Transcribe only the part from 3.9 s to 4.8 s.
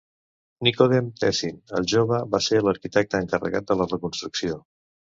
reconstrucció.